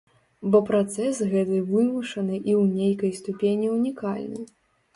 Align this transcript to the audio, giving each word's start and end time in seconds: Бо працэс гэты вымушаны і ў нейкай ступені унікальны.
Бо 0.53 0.61
працэс 0.69 1.19
гэты 1.33 1.59
вымушаны 1.71 2.35
і 2.49 2.51
ў 2.55 2.63
нейкай 2.81 3.15
ступені 3.21 3.67
унікальны. 3.77 4.41